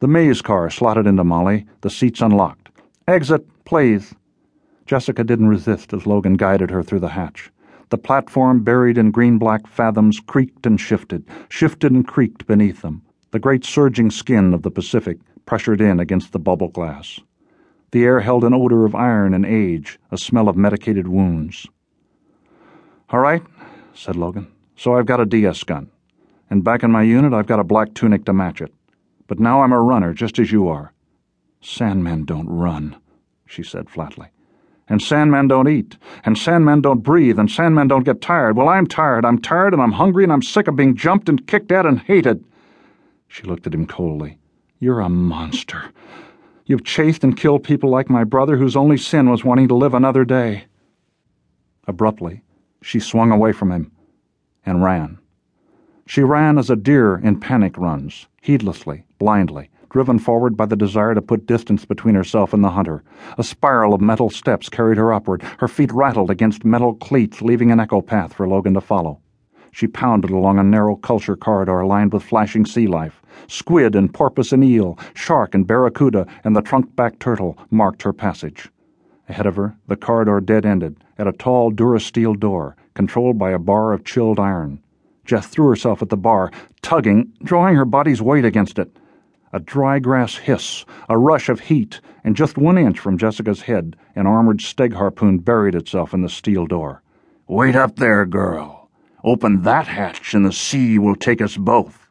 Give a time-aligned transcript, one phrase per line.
[0.00, 2.70] The maze car slotted into Molly, the seats unlocked.
[3.06, 4.14] Exit, please.
[4.86, 7.50] Jessica didn't resist as Logan guided her through the hatch.
[7.90, 13.02] The platform, buried in green black fathoms, creaked and shifted, shifted and creaked beneath them.
[13.32, 17.20] The great surging skin of the Pacific pressured in against the bubble glass.
[17.90, 21.66] The air held an odor of iron and age, a smell of medicated wounds.
[23.10, 23.42] All right,
[23.92, 24.50] said Logan.
[24.76, 25.90] So I've got a DS gun.
[26.48, 28.72] And back in my unit, I've got a black tunic to match it.
[29.30, 30.92] But now I'm a runner, just as you are.
[31.62, 32.96] Sandmen don't run,
[33.46, 34.26] she said flatly.
[34.88, 35.96] And Sandmen don't eat.
[36.24, 37.38] And Sandmen don't breathe.
[37.38, 38.56] And Sandmen don't get tired.
[38.56, 39.24] Well, I'm tired.
[39.24, 42.00] I'm tired and I'm hungry and I'm sick of being jumped and kicked at and
[42.00, 42.44] hated.
[43.28, 44.36] She looked at him coldly.
[44.80, 45.92] You're a monster.
[46.66, 49.94] You've chased and killed people like my brother, whose only sin was wanting to live
[49.94, 50.64] another day.
[51.86, 52.42] Abruptly,
[52.82, 53.92] she swung away from him
[54.66, 55.20] and ran.
[56.04, 61.14] She ran as a deer in panic runs, heedlessly, blindly, driven forward by the desire
[61.14, 63.04] to put distance between herself and the hunter.
[63.38, 65.42] A spiral of metal steps carried her upward.
[65.58, 69.20] Her feet rattled against metal cleats, leaving an echo path for Logan to follow.
[69.72, 73.22] She pounded along a narrow culture corridor lined with flashing sea life.
[73.46, 78.68] Squid and porpoise and eel, shark and barracuda, and the trunk-backed turtle marked her passage.
[79.28, 83.92] Ahead of her, the corridor dead-ended at a tall durasteel door, controlled by a bar
[83.92, 84.82] of chilled iron.
[85.24, 86.50] Jess threw herself at the bar,
[86.82, 88.90] tugging, drawing her body's weight against it.
[89.52, 93.96] A dry grass hiss, a rush of heat, and just one inch from Jessica's head,
[94.14, 97.02] an armored steg harpoon buried itself in the steel door.
[97.48, 98.88] Wait up there, girl.
[99.24, 102.08] Open that hatch and the sea will take us both.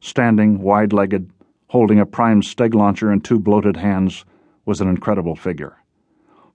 [0.00, 1.30] Standing, wide legged,
[1.68, 4.24] holding a primed steg launcher in two bloated hands,
[4.64, 5.76] was an incredible figure.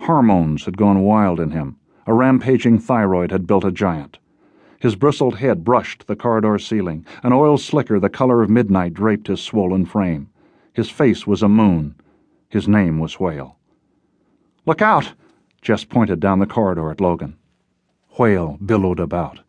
[0.02, 1.78] Hormones had gone wild in him.
[2.08, 4.18] A rampaging thyroid had built a giant.
[4.84, 7.06] His bristled head brushed the corridor ceiling.
[7.24, 10.28] An oil slicker the color of midnight draped his swollen frame.
[10.74, 11.96] His face was a moon.
[12.50, 13.56] His name was Whale.
[14.66, 15.14] Look out!
[15.62, 17.38] Jess pointed down the corridor at Logan.
[18.20, 19.40] Whale billowed about.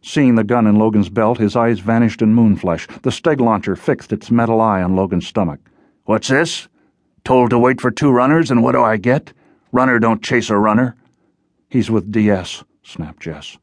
[0.00, 2.86] Seeing the gun in Logan's belt, his eyes vanished in moonflesh.
[3.02, 5.60] The steg launcher fixed its metal eye on Logan's stomach.
[6.04, 6.68] What's this?
[7.22, 9.34] Told to wait for two runners, and what do I get?
[9.72, 10.96] Runner don't chase a runner.
[11.68, 13.58] He's with DS, snapped Jess.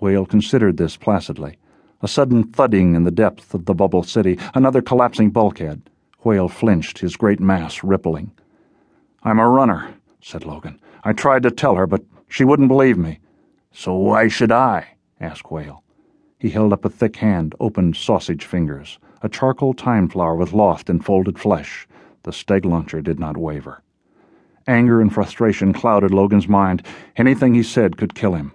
[0.00, 1.58] Whale considered this placidly.
[2.02, 5.82] A sudden thudding in the depth of the bubble city, another collapsing bulkhead.
[6.22, 8.32] Whale flinched, his great mass rippling.
[9.22, 10.80] I'm a runner, said Logan.
[11.04, 13.20] I tried to tell her, but she wouldn't believe me.
[13.72, 14.96] So why should I?
[15.20, 15.84] asked Whale.
[16.38, 18.98] He held up a thick hand, opened sausage fingers.
[19.22, 21.86] A charcoal time flower with lost and folded flesh.
[22.22, 23.82] The steg launcher did not waver.
[24.66, 26.82] Anger and frustration clouded Logan's mind.
[27.16, 28.52] Anything he said could kill him.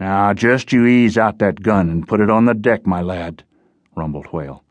[0.00, 3.42] Now, just you ease out that gun and put it on the deck, my lad,
[3.96, 4.62] rumbled Whale.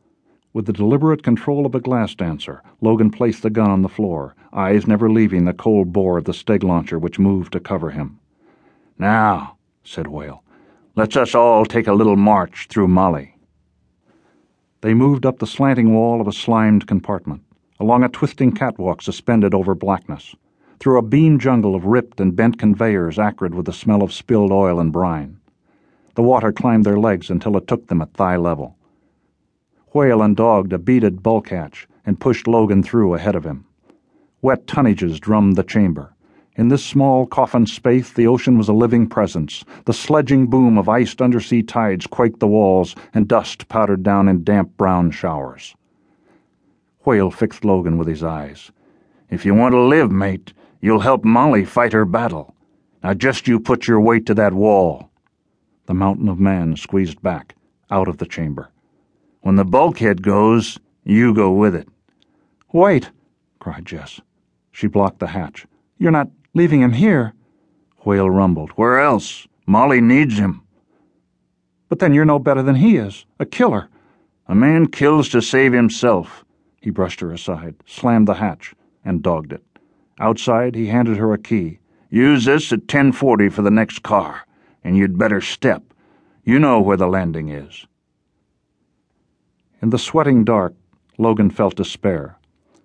[0.53, 4.35] With the deliberate control of a glass dancer, Logan placed the gun on the floor,
[4.53, 8.19] eyes never leaving the cold bore of the steg launcher which moved to cover him.
[8.97, 10.43] Now, said Whale,
[10.95, 13.35] Let's us all take a little march through Molly.
[14.81, 17.43] They moved up the slanting wall of a slimed compartment,
[17.79, 20.35] along a twisting catwalk suspended over blackness,
[20.79, 24.51] through a beam jungle of ripped and bent conveyors acrid with the smell of spilled
[24.51, 25.39] oil and brine.
[26.15, 28.75] The water climbed their legs until it took them at thigh level.
[29.93, 33.65] Whale undogged a beaded hatch and pushed Logan through ahead of him.
[34.41, 36.13] Wet tonnages drummed the chamber.
[36.55, 39.63] In this small coffin space, the ocean was a living presence.
[39.85, 44.43] The sledging boom of iced undersea tides quaked the walls, and dust powdered down in
[44.43, 45.75] damp brown showers.
[47.05, 48.71] Whale fixed Logan with his eyes.
[49.29, 52.55] If you want to live, mate, you'll help Molly fight her battle.
[53.03, 55.09] Now just you put your weight to that wall.
[55.85, 57.55] The mountain of man squeezed back,
[57.89, 58.69] out of the chamber.
[59.41, 61.87] When the bulkhead goes, you go with it.
[62.73, 63.11] Wait,
[63.59, 64.19] cried Jess.
[64.71, 65.65] She blocked the hatch.
[65.97, 67.35] You're not Leaving him here.
[67.99, 68.71] Whale rumbled.
[68.71, 69.47] Where else?
[69.67, 70.63] Molly needs him.
[71.87, 73.27] But then you're no better than he is.
[73.39, 73.89] A killer.
[74.47, 76.43] A man kills to save himself.
[76.81, 78.73] He brushed her aside, slammed the hatch,
[79.05, 79.63] and dogged it.
[80.19, 81.79] Outside, he handed her a key.
[82.09, 84.45] Use this at 1040 for the next car,
[84.83, 85.83] and you'd better step.
[86.43, 87.85] You know where the landing is.
[89.81, 90.73] In the sweating dark,
[91.17, 92.37] Logan felt despair.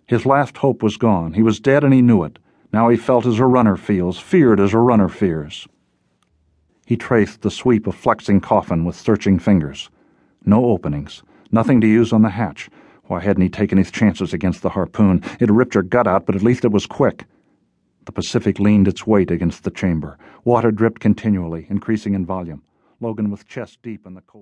[0.07, 1.35] His last hope was gone.
[1.35, 2.39] He was dead and he knew it.
[2.73, 5.67] Now he felt as a runner feels, feared as a runner fears.
[6.85, 9.89] He traced the sweep of flexing coffin with searching fingers.
[10.45, 12.69] No openings, nothing to use on the hatch.
[13.05, 15.23] Why hadn't he taken his chances against the harpoon?
[15.41, 17.25] It ripped her gut out, but at least it was quick.
[18.05, 20.19] The Pacific leaned its weight against the chamber.
[20.45, 22.63] Water dripped continually, increasing in volume.
[23.01, 24.29] Logan with chest deep in the cold.